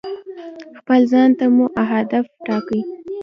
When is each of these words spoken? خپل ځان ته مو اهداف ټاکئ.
خپل 0.79 1.01
ځان 1.11 1.29
ته 1.39 1.45
مو 1.55 1.65
اهداف 1.83 2.25
ټاکئ. 2.45 2.81